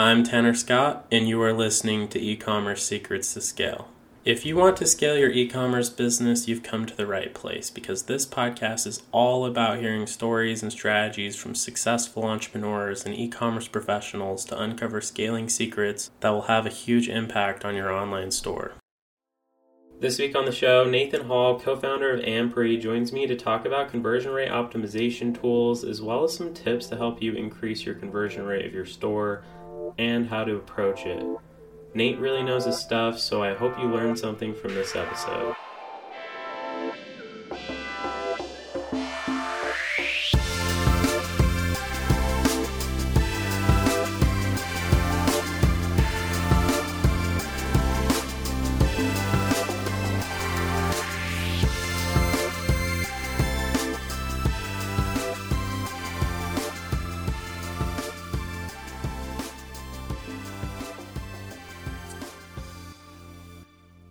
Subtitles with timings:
[0.00, 3.88] I'm Tanner Scott, and you are listening to E Commerce Secrets to Scale.
[4.24, 7.68] If you want to scale your e commerce business, you've come to the right place
[7.68, 13.26] because this podcast is all about hearing stories and strategies from successful entrepreneurs and e
[13.26, 18.30] commerce professionals to uncover scaling secrets that will have a huge impact on your online
[18.30, 18.74] store.
[19.98, 23.66] This week on the show, Nathan Hall, co founder of Ampry, joins me to talk
[23.66, 27.96] about conversion rate optimization tools as well as some tips to help you increase your
[27.96, 29.42] conversion rate of your store
[29.96, 31.24] and how to approach it.
[31.94, 35.54] Nate really knows his stuff, so I hope you learned something from this episode.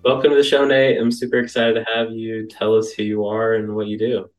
[0.08, 0.98] Welcome to the show, Nate.
[0.98, 2.48] I'm super excited to have you.
[2.48, 4.30] Tell us who you are and what you do.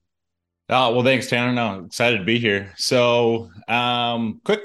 [0.71, 1.53] Oh well, thanks, Tanner.
[1.53, 2.73] No, excited to be here.
[2.79, 4.61] So, um, quick,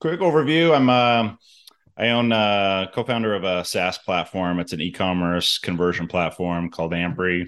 [0.00, 0.74] quick overview.
[0.74, 1.34] I'm uh,
[1.94, 4.60] I own uh, co-founder of a SaaS platform.
[4.60, 7.44] It's an e-commerce conversion platform called Ampry,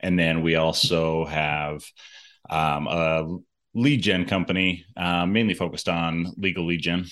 [0.00, 1.84] and then we also have
[2.50, 3.38] um, a
[3.74, 7.04] lead gen company, uh, mainly focused on legal lead gen.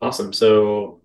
[0.00, 0.32] Awesome.
[0.32, 0.97] So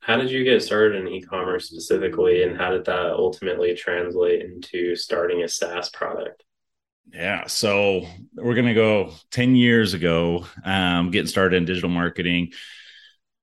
[0.00, 4.96] how did you get started in e-commerce specifically, and how did that ultimately translate into
[4.96, 6.44] starting a SaaS product?
[7.12, 12.52] Yeah, so we're gonna go ten years ago, um, getting started in digital marketing.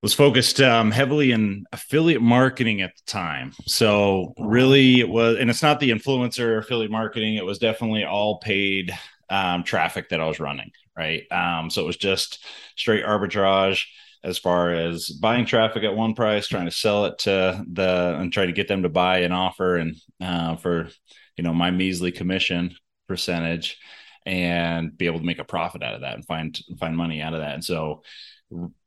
[0.02, 3.52] Was focused um, heavily in affiliate marketing at the time.
[3.64, 7.36] So really, it was, and it's not the influencer affiliate marketing.
[7.36, 8.96] It was definitely all paid
[9.30, 11.24] um, traffic that I was running, right?
[11.32, 12.44] Um, so it was just
[12.76, 13.86] straight arbitrage
[14.24, 18.32] as far as buying traffic at one price, trying to sell it to the and
[18.32, 20.88] trying to get them to buy an offer and uh, for
[21.36, 22.74] you know my measly commission
[23.08, 23.78] percentage
[24.24, 27.34] and be able to make a profit out of that and find find money out
[27.34, 27.54] of that.
[27.54, 28.02] And so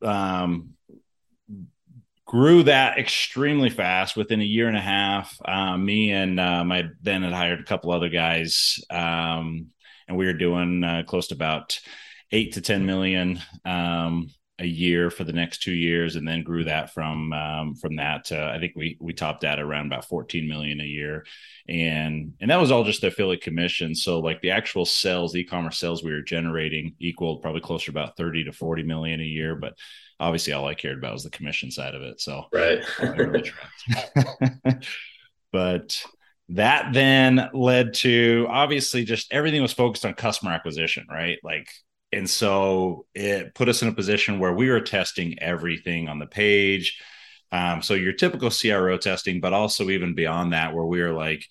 [0.02, 0.74] um
[2.30, 5.36] grew that extremely fast within a year and a half.
[5.44, 9.70] Uh, me and um, I then had hired a couple other guys, um,
[10.08, 11.80] and we were doing uh, close to about
[12.32, 14.30] eight to ten million um,
[14.60, 18.26] a year for the next two years, and then grew that from um, from that.
[18.26, 21.26] To, I think we we topped that around about 14 million a year,
[21.68, 23.96] and and that was all just the affiliate commission.
[23.96, 28.18] So like the actual sales, e-commerce sales we were generating equaled probably closer to about
[28.18, 29.74] 30 to 40 million a year, but
[30.20, 32.20] obviously all I cared about was the commission side of it.
[32.20, 32.84] So right.
[35.52, 36.04] but
[36.50, 41.38] that then led to obviously just everything was focused on customer acquisition, right?
[41.44, 41.70] Like
[42.12, 46.26] and so it put us in a position where we were testing everything on the
[46.26, 47.00] page.
[47.52, 51.44] Um, so your typical CRO testing, but also even beyond that, where we were like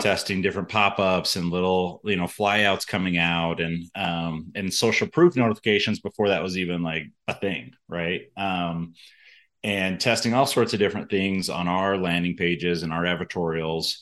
[0.00, 5.36] testing different pop-ups and little, you know, flyouts coming out and um, and social proof
[5.36, 8.22] notifications before that was even like a thing, right?
[8.36, 8.94] Um,
[9.62, 13.96] and testing all sorts of different things on our landing pages and our advertorials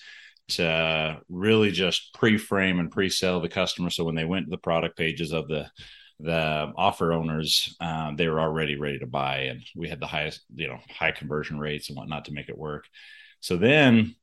[0.49, 4.99] to really just pre-frame and pre-sell the customer so when they went to the product
[4.99, 5.71] pages of the
[6.22, 10.43] the offer owners um, they were already ready to buy and we had the highest
[10.55, 12.84] you know high conversion rates and whatnot to make it work
[13.41, 14.15] so then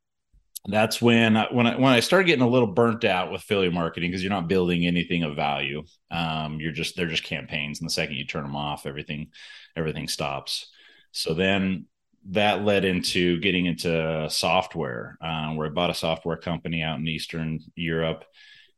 [0.67, 3.73] that's when I, when I, when I started getting a little burnt out with affiliate
[3.73, 5.83] marketing because you're not building anything of value.
[6.11, 9.27] Um, you're just they're just campaigns, and the second you turn them off, everything
[9.75, 10.69] everything stops.
[11.11, 11.85] So then
[12.31, 17.07] that led into getting into software, uh, where I bought a software company out in
[17.07, 18.25] Eastern Europe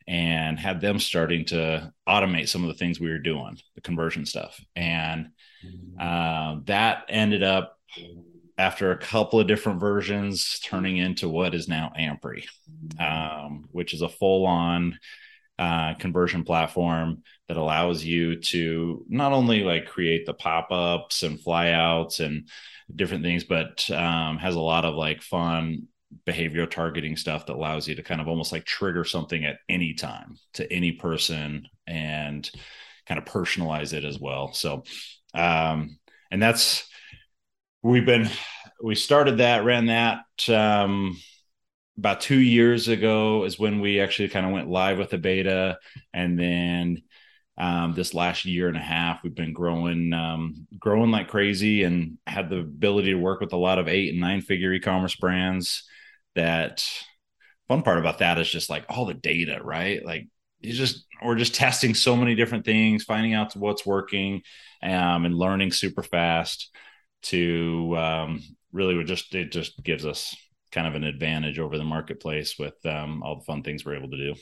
[0.07, 4.25] and had them starting to automate some of the things we were doing, the conversion
[4.25, 4.59] stuff.
[4.75, 5.29] And
[5.99, 7.77] uh, that ended up,
[8.57, 12.45] after a couple of different versions, turning into what is now Ampry,
[12.99, 14.99] um, which is a full on
[15.57, 21.39] uh, conversion platform that allows you to not only like create the pop ups and
[21.39, 22.49] flyouts and
[22.95, 25.87] different things, but um, has a lot of like fun
[26.25, 29.93] behavioral targeting stuff that allows you to kind of almost like trigger something at any
[29.93, 32.49] time to any person and
[33.07, 34.53] kind of personalize it as well.
[34.53, 34.83] So,
[35.33, 35.97] um,
[36.29, 36.87] and that's
[37.81, 38.29] we've been
[38.81, 41.19] we started that, ran that um,
[41.97, 45.77] about two years ago is when we actually kind of went live with the beta,
[46.13, 47.01] and then
[47.57, 52.17] um, this last year and a half we've been growing um, growing like crazy and
[52.25, 55.83] had the ability to work with a lot of eight and nine figure e-commerce brands
[56.35, 56.87] that
[57.67, 60.03] fun part about that is just like all the data, right?
[60.05, 60.27] Like
[60.59, 64.41] you just we're just testing so many different things, finding out what's working,
[64.83, 66.69] um, and learning super fast.
[67.25, 70.35] To um, really, just it just gives us
[70.71, 74.09] kind of an advantage over the marketplace with um, all the fun things we're able
[74.09, 74.35] to do.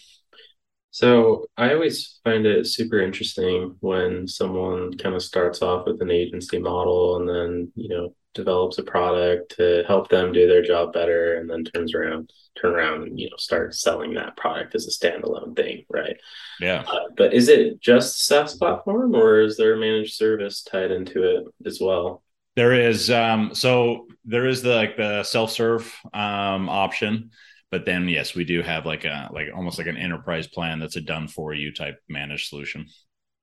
[0.91, 6.09] So I always find it super interesting when someone kind of starts off with an
[6.09, 10.93] agency model and then, you know, develops a product to help them do their job
[10.93, 14.87] better and then turns around turn around and you know start selling that product as
[14.87, 16.17] a standalone thing right?
[16.59, 16.83] Yeah.
[16.87, 21.23] Uh, but is it just SaaS platform or is there a managed service tied into
[21.23, 22.21] it as well?
[22.55, 27.31] There is um so there is the like the self-serve um option
[27.71, 30.95] but then yes we do have like a like almost like an enterprise plan that's
[30.95, 32.85] a done for you type managed solution.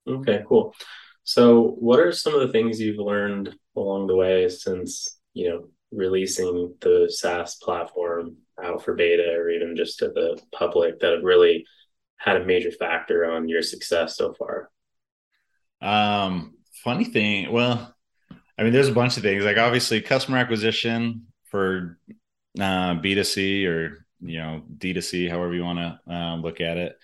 [0.07, 0.75] Okay cool.
[1.25, 5.69] So what are some of the things you've learned along the way since you know
[5.93, 11.23] releasing the SaaS platform out for beta or even just to the public that have
[11.23, 11.65] really
[12.17, 14.71] had a major factor on your success so far?
[15.81, 17.95] Um, funny thing, well,
[18.59, 19.45] I mean, there's a bunch of things.
[19.45, 21.99] Like obviously customer acquisition for
[22.59, 26.97] uh, B2C or you know D2C, however you want to uh, look at it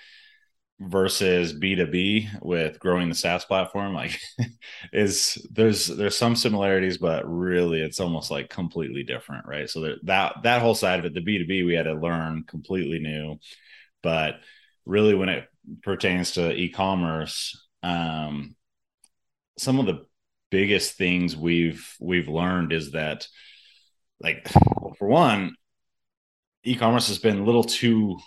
[0.80, 4.18] versus B2B with growing the SaaS platform like
[4.92, 9.68] is there's there's some similarities but really it's almost like completely different right?
[9.68, 12.98] So that that that whole side of it the B2B we had to learn completely
[12.98, 13.38] new.
[14.02, 14.36] But
[14.84, 15.48] really when it
[15.82, 18.56] pertains to e-commerce um
[19.58, 20.06] some of the
[20.50, 23.26] biggest things we've we've learned is that
[24.20, 24.48] like
[24.98, 25.54] for one
[26.64, 28.18] e-commerce has been a little too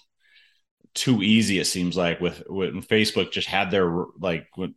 [0.94, 4.74] too easy it seems like with when facebook just had their like when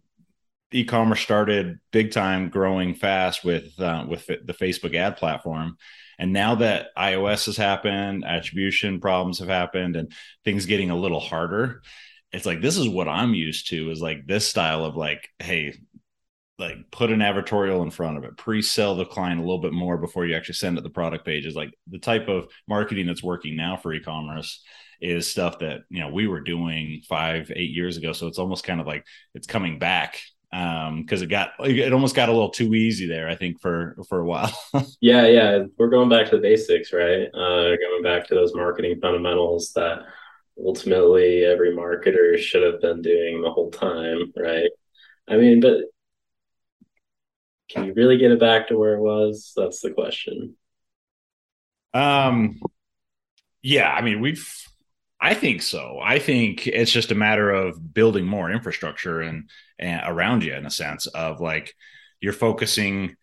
[0.72, 5.76] e-commerce started big time growing fast with uh, with the facebook ad platform.
[6.18, 10.12] And now that ios has happened attribution problems have happened and
[10.44, 11.82] things getting a little harder
[12.32, 15.78] it's like this is what i'm used to is like this style of like hey
[16.58, 19.96] like put an advertorial in front of it pre-sell the client a little bit more
[19.96, 21.54] before you actually send it the product pages.
[21.54, 24.62] Like the type of marketing that's working now for e-commerce
[25.00, 28.12] is stuff that you know we were doing five eight years ago.
[28.12, 30.20] So it's almost kind of like it's coming back
[30.50, 33.96] um because it got it almost got a little too easy there i think for
[34.08, 34.50] for a while.
[35.00, 35.64] Yeah yeah.
[35.76, 37.28] We're going back to the basics right?
[37.34, 40.06] Uh going back to those marketing fundamentals that
[40.58, 44.70] ultimately every marketer should have been doing the whole time right?
[45.28, 45.82] I mean but
[47.70, 50.54] can you really get it back to where it was that's the question
[51.94, 52.58] um
[53.62, 54.46] yeah i mean we've
[55.20, 55.98] I think so.
[56.02, 60.64] I think it's just a matter of building more infrastructure and, and around you in
[60.64, 61.74] a sense of like
[62.20, 63.16] you're focusing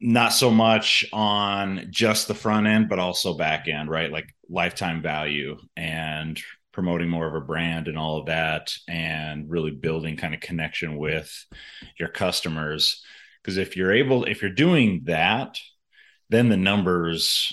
[0.00, 4.10] not so much on just the front end, but also back end, right?
[4.10, 6.40] Like lifetime value and
[6.72, 10.96] promoting more of a brand and all of that, and really building kind of connection
[10.96, 11.32] with
[11.98, 13.02] your customers.
[13.42, 15.58] Because if you're able, if you're doing that,
[16.28, 17.52] then the numbers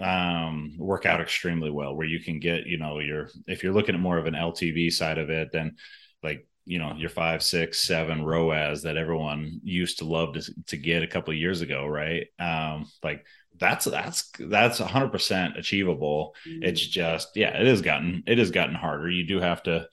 [0.00, 3.94] um, work out extremely well where you can get you know your if you're looking
[3.94, 5.76] at more of an ltv side of it then
[6.22, 10.76] like you know your five six seven roas that everyone used to love to, to
[10.76, 12.28] get a couple of years ago right?
[12.38, 13.24] Um like
[13.58, 16.34] that's that's that's 100% achievable.
[16.48, 16.62] Mm-hmm.
[16.62, 19.10] it's just yeah it has gotten it has gotten harder.
[19.10, 19.86] You do have to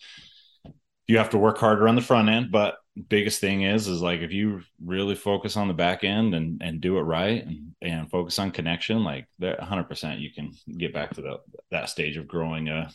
[1.08, 2.78] you have to work harder on the front end but
[3.10, 6.82] biggest thing is is like if you really focus on the back end and and
[6.82, 11.14] do it right and, and focus on connection like that 100% you can get back
[11.14, 11.38] to the,
[11.72, 12.90] that stage of growing a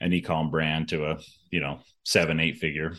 [0.00, 1.18] an ecom brand to a
[1.50, 2.94] you know seven eight figure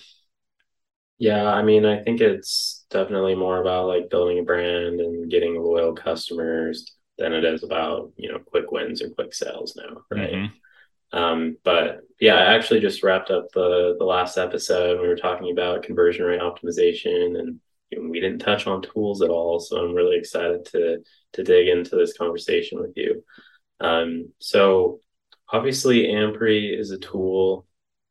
[1.17, 5.61] yeah i mean i think it's definitely more about like building a brand and getting
[5.61, 10.33] loyal customers than it is about you know quick wins or quick sales now right
[10.33, 10.53] mm-hmm.
[11.11, 15.01] Um, but yeah, I actually just wrapped up the the last episode.
[15.01, 19.21] We were talking about conversion rate optimization, and you know, we didn't touch on tools
[19.21, 19.59] at all.
[19.59, 20.99] So I'm really excited to
[21.33, 23.23] to dig into this conversation with you.
[23.79, 24.99] Um, so
[25.51, 27.65] obviously, Ampry is a tool,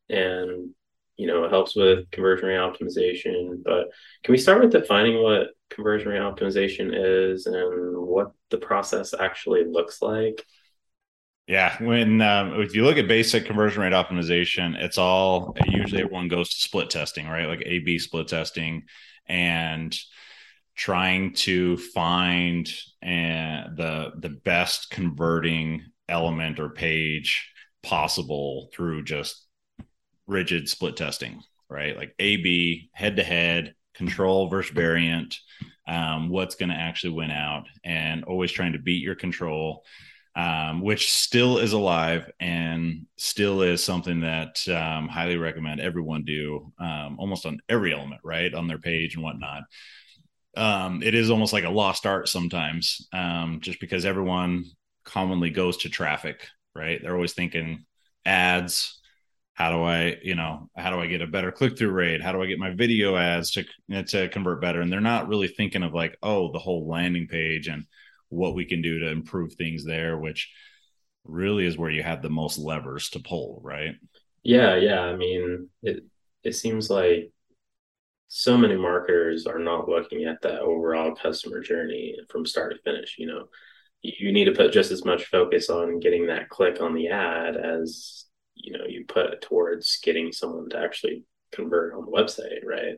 [0.09, 0.71] and
[1.15, 3.63] you know it helps with conversion rate optimization.
[3.63, 3.87] But
[4.23, 9.65] can we start with defining what conversion rate optimization is and what the process actually
[9.65, 10.45] looks like?
[11.49, 16.27] Yeah, when um, if you look at basic conversion rate optimization, it's all usually everyone
[16.27, 17.47] goes to split testing, right?
[17.47, 18.83] Like A/B split testing,
[19.25, 19.97] and
[20.75, 27.51] trying to find uh, the the best converting element or page
[27.81, 29.47] possible through just
[30.27, 31.97] rigid split testing, right?
[31.97, 35.35] Like A/B head to head, control versus variant,
[35.87, 39.83] um, what's going to actually win out, and always trying to beat your control
[40.35, 46.71] um, which still is alive and still is something that um, highly recommend everyone do
[46.79, 48.53] um, almost on every element, right?
[48.53, 49.63] On their page and whatnot.
[50.55, 54.65] Um, it is almost like a lost art sometimes, um, just because everyone
[55.03, 57.01] commonly goes to traffic, right?
[57.01, 57.85] They're always thinking
[58.25, 58.99] ads,
[59.59, 62.41] how do i you know how do i get a better click-through rate how do
[62.41, 63.65] i get my video ads to
[64.03, 67.67] to convert better and they're not really thinking of like oh the whole landing page
[67.67, 67.83] and
[68.29, 70.51] what we can do to improve things there which
[71.25, 73.95] really is where you have the most levers to pull right?
[74.43, 75.01] Yeah yeah.
[75.01, 76.03] I mean it
[76.43, 77.31] it seems like
[78.27, 83.15] so many marketers are not looking at that overall customer journey from start to finish
[83.17, 83.45] you know.
[84.01, 87.57] You need to put just as much focus on getting that click on the ad
[87.57, 92.95] as you know you put towards getting someone to actually convert on the website right?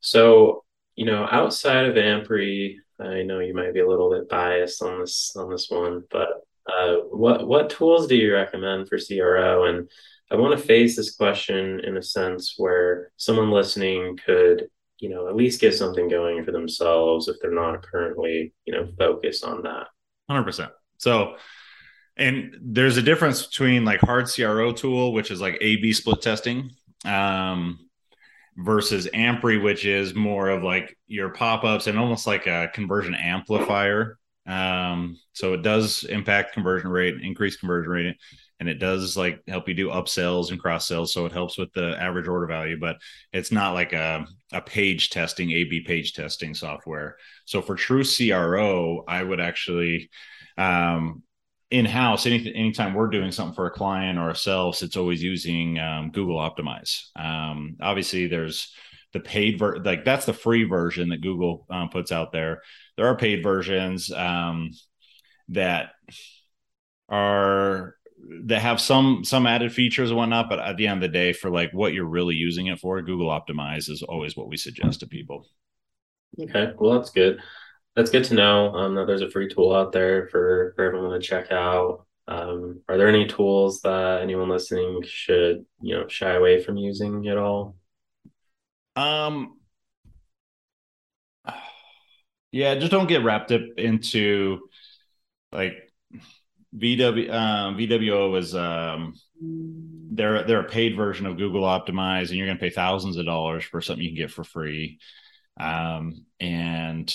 [0.00, 0.64] So
[0.96, 5.00] you know outside of ampry i know you might be a little bit biased on
[5.00, 6.28] this on this one but
[6.70, 9.90] uh, what what tools do you recommend for cro and
[10.30, 14.68] i want to face this question in a sense where someone listening could
[14.98, 18.86] you know at least get something going for themselves if they're not currently you know
[18.96, 19.88] focused on that.
[20.30, 21.34] 100% so
[22.16, 26.20] and there's a difference between like hard CRO tool, which is like A B split
[26.20, 26.70] testing,
[27.04, 27.78] um,
[28.56, 33.14] versus Ampry, which is more of like your pop ups and almost like a conversion
[33.14, 34.18] amplifier.
[34.46, 38.16] Um, so it does impact conversion rate, increase conversion rate,
[38.60, 41.12] and it does like help you do upsells and cross sells.
[41.12, 42.96] So it helps with the average order value, but
[43.32, 47.16] it's not like a, a page testing, A B page testing software.
[47.44, 50.10] So for true CRO, I would actually
[50.58, 51.22] um,
[51.72, 55.78] in house, anything, anytime we're doing something for a client or ourselves, it's always using
[55.78, 57.04] um, Google Optimize.
[57.16, 58.74] Um, obviously, there's
[59.14, 62.60] the paid ver- like that's the free version that Google um, puts out there.
[62.98, 64.72] There are paid versions um,
[65.48, 65.92] that
[67.08, 67.96] are
[68.44, 71.32] that have some some added features and whatnot, but at the end of the day,
[71.32, 75.00] for like what you're really using it for, Google Optimize is always what we suggest
[75.00, 75.48] to people.
[76.38, 77.40] Okay, well that's good
[77.94, 81.10] that's good to know um, that there's a free tool out there for, for everyone
[81.12, 82.06] to check out.
[82.28, 87.28] Um, are there any tools that anyone listening should, you know, shy away from using
[87.28, 87.76] at all?
[88.96, 89.58] Um,
[92.52, 94.60] yeah, just don't get wrapped up into
[95.50, 95.74] like
[96.74, 97.30] VW.
[97.30, 102.56] Um, VWO is um, they're they're a paid version of Google Optimize, and you're going
[102.56, 104.98] to pay thousands of dollars for something you can get for free.
[105.60, 107.14] Um, and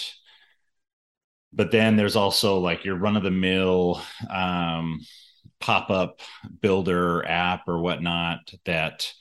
[1.54, 5.00] but then there's also like your run of the mill um,
[5.60, 6.22] pop up
[6.62, 9.12] builder app or whatnot that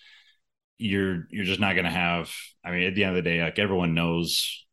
[0.78, 2.30] you're you're just not going to have.
[2.64, 4.64] I mean, at the end of the day, like everyone knows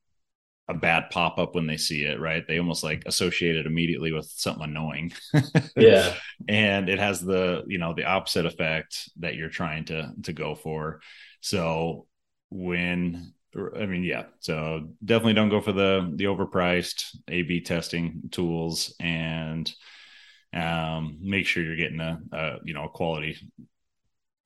[0.67, 2.45] a bad pop up when they see it, right?
[2.47, 5.11] They almost like associate it immediately with something annoying.
[5.75, 6.13] yeah.
[6.47, 10.55] And it has the, you know, the opposite effect that you're trying to to go
[10.55, 11.01] for.
[11.41, 12.07] So
[12.49, 14.25] when I mean, yeah.
[14.39, 19.71] So definitely don't go for the the overpriced A/B testing tools, and
[20.53, 23.37] um, make sure you're getting a, a you know a quality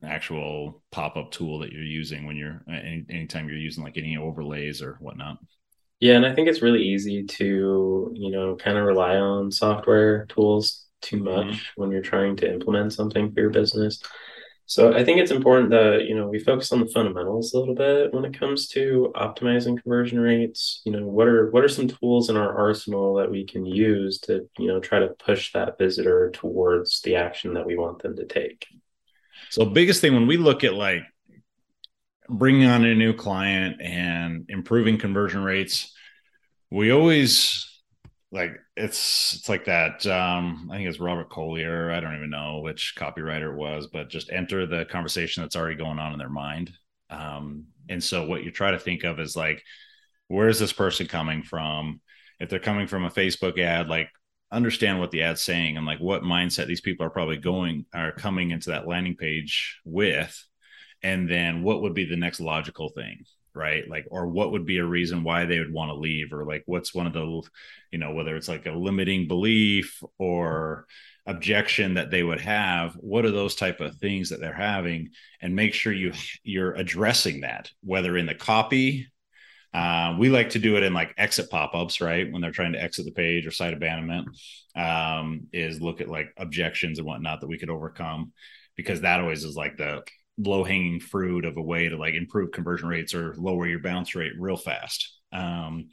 [0.04, 4.18] actual pop up tool that you're using when you're any, anytime you're using like any
[4.18, 5.38] overlays or whatnot.
[6.00, 10.26] Yeah, and I think it's really easy to you know kind of rely on software
[10.26, 11.82] tools too much mm-hmm.
[11.82, 14.02] when you're trying to implement something for your business.
[14.70, 17.74] So I think it's important that, you know, we focus on the fundamentals a little
[17.74, 20.82] bit when it comes to optimizing conversion rates.
[20.84, 24.20] You know, what are what are some tools in our arsenal that we can use
[24.22, 28.18] to, you know, try to push that visitor towards the action that we want them
[28.18, 28.68] to take?
[29.52, 31.04] So biggest thing when we look at like
[32.28, 35.96] bringing on a new client and improving conversion rates,
[36.70, 37.72] we always
[38.32, 42.60] like it's it's like that um i think it's robert collier i don't even know
[42.60, 46.30] which copywriter it was but just enter the conversation that's already going on in their
[46.30, 46.72] mind.
[47.10, 49.64] Um and so what you try to think of is like
[50.28, 52.02] where's this person coming from?
[52.40, 54.10] If they're coming from a facebook ad like
[54.52, 58.12] understand what the ad's saying and like what mindset these people are probably going are
[58.12, 60.46] coming into that landing page with
[61.04, 63.24] and then what would be the next logical thing
[63.58, 63.90] right?
[63.90, 66.64] Like or what would be a reason why they would want to leave or like
[66.66, 67.42] what's one of the
[67.92, 70.86] you know whether it's like a limiting belief or
[71.26, 75.10] objection that they would have what are those type of things that they're having?
[75.42, 79.08] And make sure you you're addressing that whether in the copy
[79.74, 82.32] uh, we like to do it in like exit pop-ups right?
[82.32, 84.30] When they're trying to exit the page or site abandonment
[84.76, 88.32] um, is look at like objections and whatnot that we could overcome
[88.78, 90.04] because that always is like the
[90.38, 94.16] low hanging fruit of a way to like improve conversion rates or lower your bounce
[94.16, 95.18] rate real fast.
[95.32, 95.90] Um,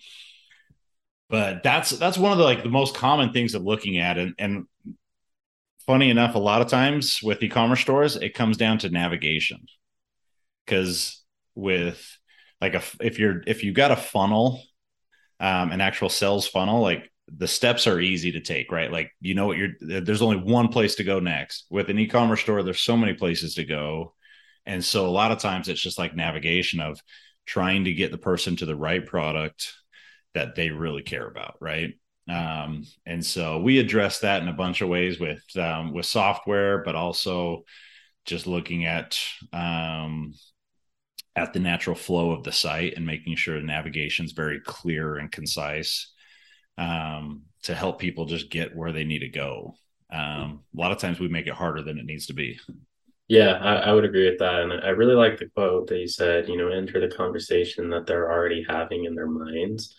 [1.31, 4.19] but that's that's one of the like the most common things of looking at.
[4.19, 4.67] And and
[5.87, 9.65] funny enough a lot of times with e-commerce stores it comes down to navigation.
[10.65, 11.23] Because
[11.55, 12.19] with
[12.61, 14.63] like a, if you're if you got a funnel
[15.41, 18.93] um an actual sales funnel like the steps are easy to take right?
[18.93, 21.67] Like you know what you're there's only one place to go next.
[21.71, 24.15] With an e-commerce store there's so many places to go
[24.67, 27.01] and so a lot of times it's just like navigation of
[27.47, 29.73] trying to get the person to the right product
[30.35, 31.95] that they really care about right
[32.29, 36.83] um, and so we address that in a bunch of ways with um, with software
[36.83, 37.65] but also
[38.25, 39.19] just looking at
[39.53, 40.33] um,
[41.37, 45.17] at the natural flow of the site and making sure the navigation is very clear
[45.17, 46.13] and concise
[46.79, 49.75] um, to help people just get where they need to go.
[50.13, 52.59] Um, a lot of times we make it harder than it needs to be.
[53.29, 54.61] Yeah, I, I, would agree with that.
[54.61, 58.07] And I really like the quote that you said, you know, enter the conversation that
[58.07, 59.95] they're already having in their minds.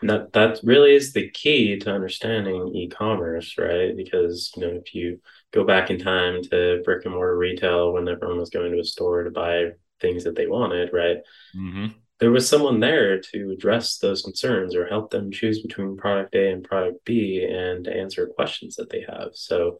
[0.00, 3.96] And that that really is the key to understanding e-commerce, right?
[3.96, 5.20] Because, you know, if you
[5.52, 8.84] go back in time to brick and mortar retail when everyone was going to a
[8.84, 11.18] store to buy things that they wanted, right?
[11.56, 11.86] Mm-hmm.
[12.18, 16.50] There was someone there to address those concerns or help them choose between product A
[16.50, 19.30] and product B and answer questions that they have.
[19.34, 19.78] So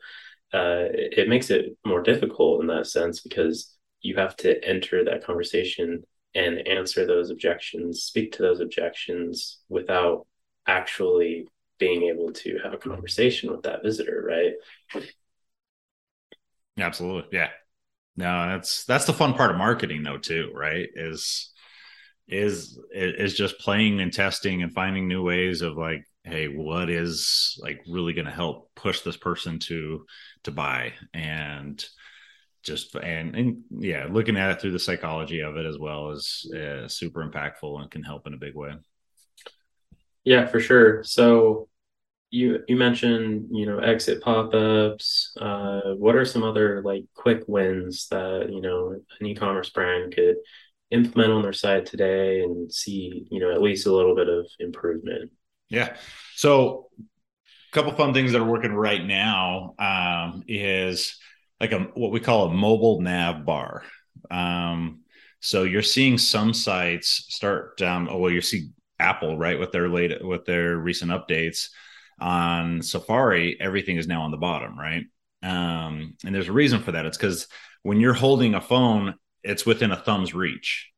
[0.55, 5.25] uh, it makes it more difficult in that sense because you have to enter that
[5.25, 10.27] conversation and answer those objections, speak to those objections without
[10.67, 15.05] actually being able to have a conversation with that visitor, right?
[16.79, 17.37] Absolutely.
[17.37, 17.51] Yeah.
[18.17, 20.89] No, that's that's the fun part of marketing though too, right?
[20.95, 21.51] Is
[22.29, 27.59] is is just playing and testing and finding new ways of like, hey, what is
[27.63, 30.07] like really going to help push this person to
[30.45, 31.85] to buy and
[32.63, 36.51] just and, and yeah, looking at it through the psychology of it as well is
[36.57, 38.73] uh, super impactful and can help in a big way.
[40.25, 41.05] Yeah, for sure.
[41.05, 41.69] So
[42.31, 48.09] you you mentioned you know exit pop-ups uh, what are some other like quick wins
[48.09, 50.37] that you know an e-commerce brand could
[50.91, 54.47] implement on their site today and see you know at least a little bit of
[54.59, 55.31] improvement
[55.69, 55.97] yeah
[56.35, 61.19] so a couple fun things that are working right now um, is
[61.61, 63.83] like a what we call a mobile nav bar
[64.31, 65.01] um,
[65.41, 69.89] so you're seeing some sites start um, oh well you see apple right with their
[69.89, 71.69] late with their recent updates
[72.21, 75.05] on Safari, everything is now on the bottom, right?
[75.43, 77.07] Um, and there's a reason for that.
[77.07, 77.49] It's because
[77.83, 80.91] when you're holding a phone, it's within a thumb's reach.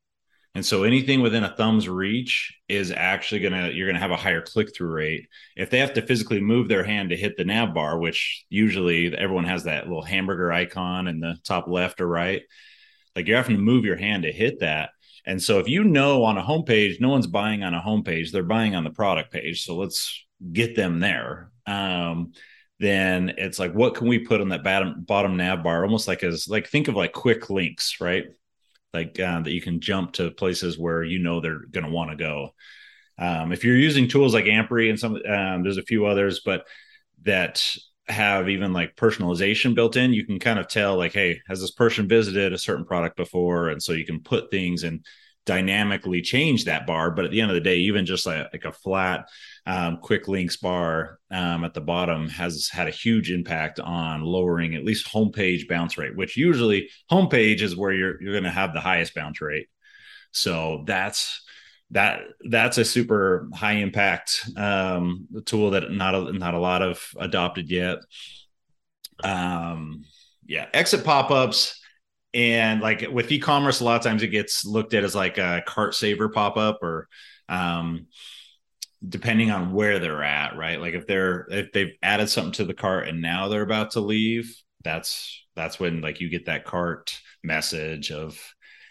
[0.57, 4.41] And so anything within a thumb's reach is actually gonna you're gonna have a higher
[4.41, 5.27] click-through rate.
[5.55, 9.15] If they have to physically move their hand to hit the nav bar, which usually
[9.15, 12.41] everyone has that little hamburger icon in the top left or right,
[13.15, 14.89] like you're having to move your hand to hit that.
[15.27, 18.41] And so if you know on a homepage, no one's buying on a homepage, they're
[18.41, 19.63] buying on the product page.
[19.63, 22.31] So let's get them there, um,
[22.79, 25.83] then it's like, what can we put on that bottom bottom nav bar?
[25.83, 28.25] Almost like as like think of like quick links, right?
[28.93, 32.11] Like uh, that you can jump to places where you know they're going to want
[32.11, 32.49] to go.
[33.19, 36.65] Um, if you're using tools like Ampry and some, um, there's a few others, but
[37.23, 37.75] that
[38.07, 41.71] have even like personalization built in, you can kind of tell like, hey, has this
[41.71, 43.69] person visited a certain product before?
[43.69, 45.03] And so you can put things and
[45.47, 47.09] dynamically change that bar.
[47.09, 49.27] But at the end of the day, even just like, like a flat
[49.65, 54.75] um, quick links bar um, at the bottom has had a huge impact on lowering
[54.75, 58.73] at least homepage bounce rate, which usually homepage is where you're you're going to have
[58.73, 59.67] the highest bounce rate.
[60.31, 61.43] So that's
[61.91, 67.01] that that's a super high impact um, tool that not a, not a lot of
[67.17, 67.99] adopted yet.
[69.23, 70.03] Um,
[70.45, 71.81] yeah, exit pop ups
[72.33, 75.63] and like with e-commerce a lot of times it gets looked at as like a
[75.65, 77.07] cart saver pop-up or
[77.49, 78.07] um
[79.07, 80.81] depending on where they're at right?
[80.81, 83.99] Like if they're if they've added something to the cart and now they're about to
[83.99, 88.39] leave that's that's when like you get that cart message of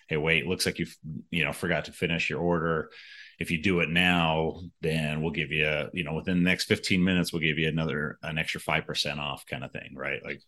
[0.08, 0.96] hey wait looks like you've
[1.30, 2.90] you know forgot to finish your order.
[3.38, 7.02] If you do it now then we'll give you you know within the next 15
[7.02, 10.20] minutes we'll give you another an extra 5% off kind of thing right?
[10.24, 10.40] Like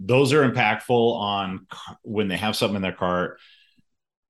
[0.00, 1.66] those are impactful on
[2.02, 3.38] when they have something in their cart.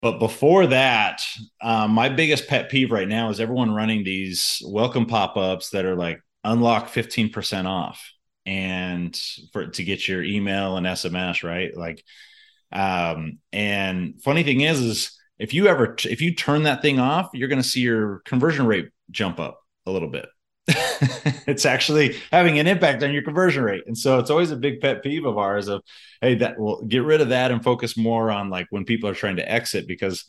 [0.01, 1.23] But before that,
[1.61, 5.85] um, my biggest pet peeve right now is everyone running these welcome pop ups that
[5.85, 8.11] are like unlock 15% off
[8.45, 9.19] and
[9.51, 11.75] for to get your email and SMS, right?
[11.75, 12.03] Like,
[12.71, 17.29] um, and funny thing is, is if you ever, if you turn that thing off,
[17.33, 20.27] you're going to see your conversion rate jump up a little bit.
[21.47, 23.83] it's actually having an impact on your conversion rate.
[23.87, 25.81] And so it's always a big pet peeve of ours of,
[26.21, 29.15] hey, that will get rid of that and focus more on like when people are
[29.15, 30.25] trying to exit because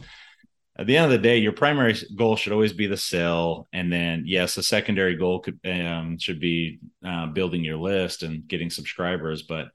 [0.79, 3.93] at the end of the day, your primary goal should always be the sell, and
[3.93, 8.71] then yes, a secondary goal could um, should be uh, building your list and getting
[8.71, 9.43] subscribers.
[9.43, 9.71] But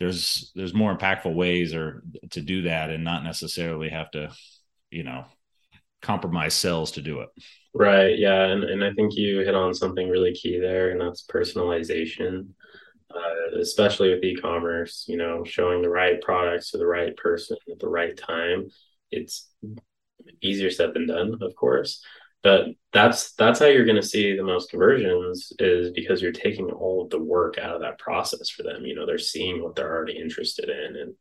[0.00, 4.32] there's there's more impactful ways or to do that, and not necessarily have to,
[4.90, 5.24] you know,
[6.02, 7.28] compromise sales to do it.
[7.76, 8.16] Right.
[8.18, 12.48] Yeah, and and I think you hit on something really key there, and that's personalization.
[13.14, 17.78] Uh, especially with e-commerce, you know, showing the right products to the right person at
[17.80, 18.68] the right time.
[19.10, 19.48] It's
[20.42, 22.04] easier said than done, of course.
[22.42, 26.70] But that's that's how you're going to see the most conversions is because you're taking
[26.70, 28.84] all of the work out of that process for them.
[28.86, 31.14] You know, they're seeing what they're already interested in, and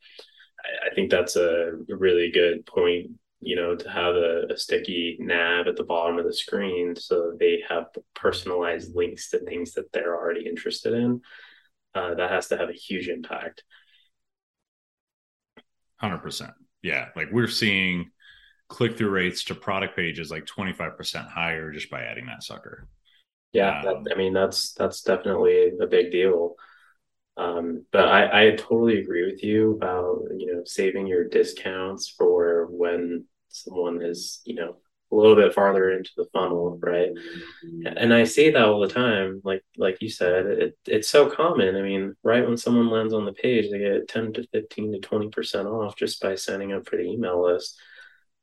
[0.66, 3.12] I, I think that's a really good point.
[3.44, 7.34] You know, to have a, a sticky nav at the bottom of the screen so
[7.40, 11.22] they have personalized links to things that they're already interested in.
[11.96, 13.64] Uh, that has to have a huge impact.
[15.98, 16.52] Hundred percent.
[16.82, 18.12] Yeah, like we're seeing
[18.68, 22.88] click through rates to product pages like 25% higher just by adding that sucker.
[23.52, 26.56] Yeah, um, that, I mean that's that's definitely a big deal.
[27.38, 32.68] Um, but I, I totally agree with you about you know saving your discounts for
[32.70, 34.78] when someone is you know
[35.12, 37.10] a little bit farther into the funnel, right?
[37.86, 41.76] And I see that all the time, like like you said, it, it's so common.
[41.76, 45.00] I mean, right when someone lands on the page, they get ten to fifteen to
[45.00, 47.80] twenty percent off just by signing up for the email list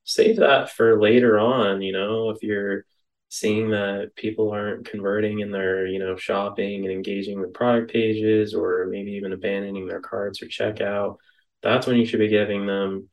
[0.04, 2.84] save that for later on, you know, if you're
[3.28, 8.54] seeing that people aren't converting in their, you know, shopping and engaging with product pages
[8.54, 11.16] or maybe even abandoning their carts or checkout,
[11.62, 13.08] that's when you should be giving them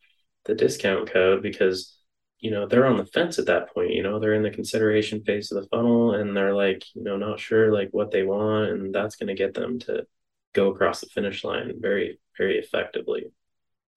[0.47, 1.97] the discount code because
[2.39, 5.23] you know they're on the fence at that point you know they're in the consideration
[5.23, 8.69] phase of the funnel and they're like you know not sure like what they want
[8.69, 10.05] and that's going to get them to
[10.53, 13.25] go across the finish line very very effectively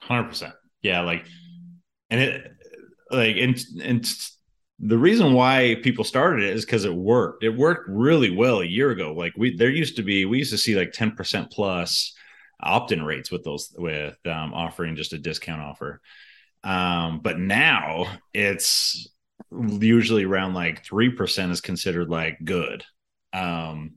[0.04, 1.24] 100% yeah like
[2.10, 2.52] and it
[3.10, 4.04] like and and
[4.82, 7.44] the reason why people started it is because it worked.
[7.44, 9.12] It worked really well a year ago.
[9.12, 12.14] Like we there used to be we used to see like 10% plus
[12.62, 16.00] opt-in rates with those with um, offering just a discount offer.
[16.62, 19.08] Um, but now it's
[19.50, 22.84] usually around like 3% is considered like good.
[23.32, 23.92] Um,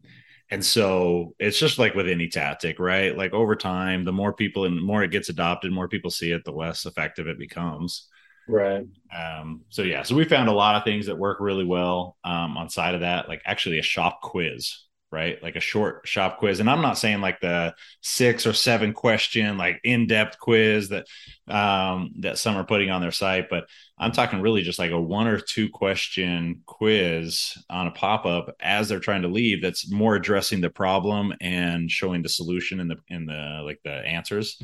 [0.50, 3.18] and so it's just like with any tactic, right?
[3.18, 6.32] Like over time, the more people and the more it gets adopted, more people see
[6.32, 8.08] it, the less effective it becomes.
[8.48, 8.86] Right.
[9.16, 12.58] Um, so yeah, so we found a lot of things that work really well um,
[12.58, 14.78] on side of that, like actually a shop quiz,
[15.14, 15.42] right?
[15.44, 16.60] Like a short shop quiz.
[16.60, 21.06] And I'm not saying like the six or seven question, like in-depth quiz that
[21.48, 23.66] um, that some are putting on their site, but
[24.00, 28.90] I'm talking really just like a one or two question quiz on a pop-up as
[28.90, 32.98] they're trying to leave that's more addressing the problem and showing the solution in the
[33.08, 34.60] in the like the answers,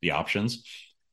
[0.00, 0.64] the options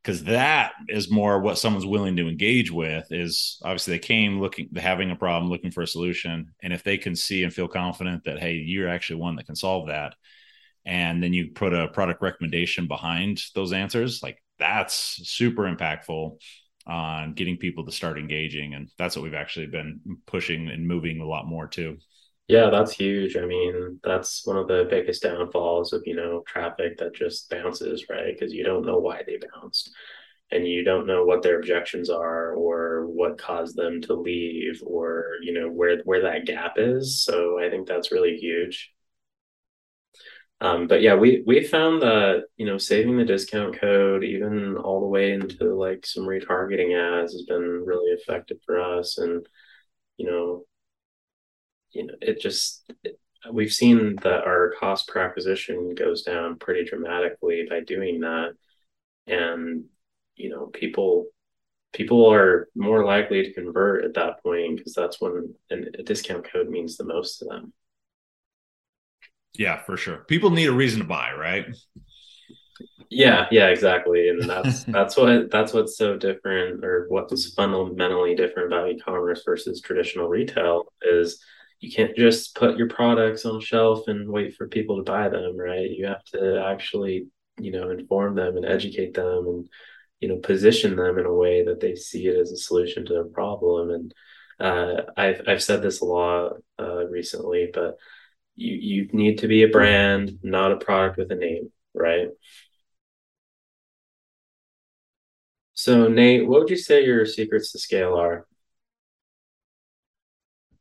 [0.08, 4.70] because that is more what someone's willing to engage with is obviously they came looking
[4.78, 6.54] having a problem looking for a solution.
[6.64, 9.56] And if they can see and feel confident that hey you're actually one that can
[9.58, 10.16] solve that
[10.86, 14.96] and then you put a product recommendation behind those answers like that's
[15.28, 16.38] super impactful
[16.86, 18.76] on getting people to start engaging.
[18.76, 21.98] And that's what we've actually been pushing and moving a lot more too
[22.48, 23.36] yeah, that's huge.
[23.36, 28.06] I mean, that's one of the biggest downfalls of, you know, traffic that just bounces,
[28.10, 28.34] right?
[28.34, 29.92] Because you don't know why they bounced
[30.52, 35.26] and you don't know what their objections are or what caused them to leave or,
[35.42, 37.24] you know, where where that gap is.
[37.24, 38.92] So I think that's really huge.
[40.60, 45.02] Um, but yeah, we we found that you know saving the discount code even all
[45.02, 49.46] the way into like some retargeting ads has been really effective for us, and
[50.18, 50.66] you know
[51.98, 53.20] you know, it just it,
[53.52, 58.54] we've seen that our cost per acquisition goes down pretty dramatically by doing that,
[59.26, 59.86] and
[60.36, 61.28] you know, people
[61.94, 66.70] people are more likely to convert at that point because that's when a discount code
[66.70, 67.74] means the most to them.
[69.58, 70.18] Yeah, for sure.
[70.18, 71.66] People need a reason to buy, right?
[73.10, 74.30] Yeah, yeah, exactly.
[74.30, 79.82] And that's that's what that's what's so different or what's fundamentally different about e-commerce versus
[79.82, 81.44] traditional retail is
[81.80, 85.30] you can't just put your products on a shelf and wait for people to buy
[85.30, 85.90] them, right?
[85.90, 87.28] You have to actually,
[87.60, 89.70] you know, inform them and educate them and,
[90.20, 93.14] you know, position them in a way that they see it as a solution to
[93.14, 93.92] their problem.
[93.92, 94.14] And
[94.60, 97.98] uh, I've I've said this a lot uh, recently, but
[98.56, 102.30] you you need to be a brand, not a product with a name, right?
[105.74, 108.48] So Nate, what would you say your secrets to scale are?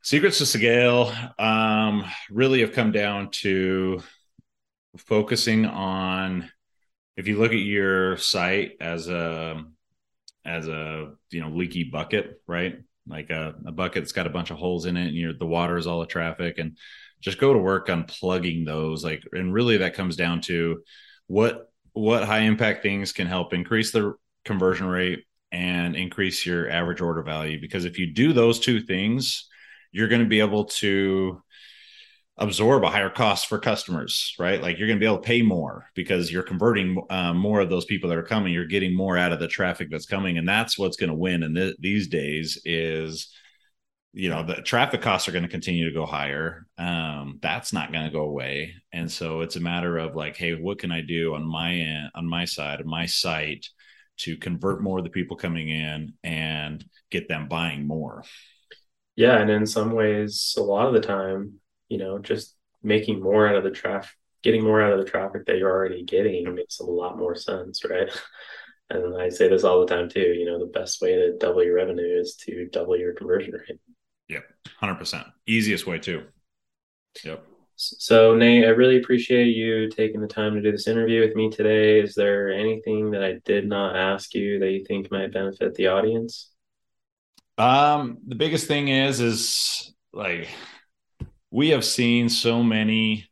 [0.06, 4.00] Secrets to scale um, really have come down to
[4.96, 6.48] focusing on
[7.16, 9.64] if you look at your site as a
[10.44, 12.78] as a you know leaky bucket, right?
[13.08, 15.44] Like a, a bucket that's got a bunch of holes in it, and you're the
[15.44, 16.78] water is all the traffic, and
[17.20, 19.02] just go to work on plugging those.
[19.02, 20.84] Like, and really that comes down to
[21.26, 24.14] what what high impact things can help increase the
[24.44, 27.60] conversion rate and increase your average order value.
[27.60, 29.48] Because if you do those two things,
[29.96, 31.42] you're going to be able to
[32.36, 34.60] absorb a higher cost for customers, right?
[34.60, 37.70] Like you're going to be able to pay more because you're converting uh, more of
[37.70, 38.52] those people that are coming.
[38.52, 41.42] You're getting more out of the traffic that's coming, and that's what's going to win.
[41.42, 43.34] And th- these days is,
[44.12, 46.66] you know, the traffic costs are going to continue to go higher.
[46.76, 50.52] Um, that's not going to go away, and so it's a matter of like, hey,
[50.52, 53.66] what can I do on my end, on my side, of my site,
[54.18, 58.24] to convert more of the people coming in and get them buying more.
[59.16, 63.46] Yeah, and in some ways, a lot of the time you know, just making more
[63.46, 64.10] out of the traffic,
[64.42, 67.84] getting more out of the traffic that you're already getting makes a lot more sense,
[67.84, 68.10] right?
[68.88, 70.20] And I say this all the time too.
[70.20, 73.80] You know, the best way to double your revenue is to double your conversion rate.
[74.28, 74.44] Yep,
[74.78, 75.26] hundred percent.
[75.44, 76.22] Easiest way too.
[77.24, 77.44] Yep.
[77.74, 81.50] So Nate, I really appreciate you taking the time to do this interview with me
[81.50, 81.98] today.
[81.98, 85.88] Is there anything that I did not ask you that you think might benefit the
[85.88, 86.52] audience?
[87.58, 90.48] Um, the biggest thing is is like
[91.50, 93.28] we have seen so many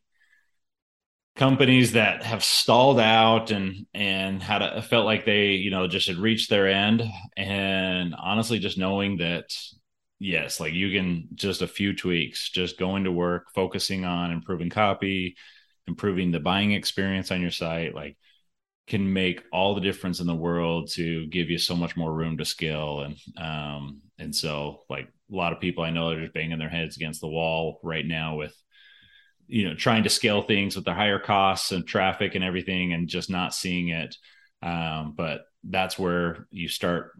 [1.36, 6.08] companies that have stalled out and and had a, felt like they you know just
[6.08, 7.02] had reached their end.
[7.36, 9.44] And honestly just knowing that
[10.20, 14.70] yes like you can just a few tweaks just going to work focusing on improving
[14.70, 15.36] copy
[15.86, 18.16] improving the buying experience on your site like
[18.86, 22.36] can make all the difference in the world to give you so much more room
[22.36, 26.34] to scale and um and so like a lot of people I know are just
[26.34, 28.54] banging their heads against the wall right now with
[29.46, 33.08] you know trying to scale things with the higher costs and traffic and everything and
[33.08, 34.16] just not seeing it
[34.62, 37.12] um but that's where you start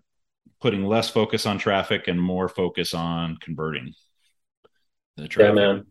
[0.61, 3.93] putting less focus on traffic and more focus on converting
[5.17, 5.57] the traffic.
[5.57, 5.87] Yeah, man.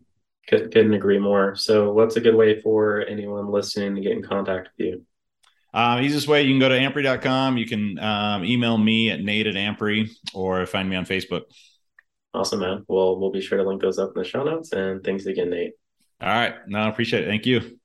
[0.48, 1.54] Couldn't agree more.
[1.54, 5.06] So, what's a good way for anyone listening to get in contact with you?
[5.74, 7.58] Um, easiest way, you can go to ampry.com.
[7.58, 11.42] You can um, email me at nate at ampry or find me on Facebook.
[12.32, 12.84] Awesome, man.
[12.88, 14.72] Well, we'll be sure to link those up in the show notes.
[14.72, 15.72] And thanks again, Nate.
[16.20, 16.54] All right.
[16.66, 17.28] No, I appreciate it.
[17.28, 17.78] Thank you.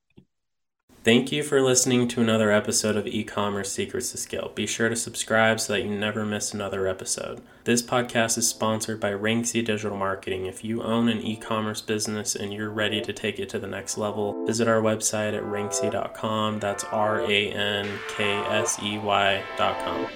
[1.02, 4.52] Thank you for listening to another episode of E-commerce Secrets to Scale.
[4.54, 7.40] Be sure to subscribe so that you never miss another episode.
[7.64, 10.44] This podcast is sponsored by Ranksey Digital Marketing.
[10.44, 13.96] If you own an e-commerce business and you're ready to take it to the next
[13.96, 16.60] level, visit our website at ranksey.com.
[16.60, 20.06] That's R A N K S E Y.com.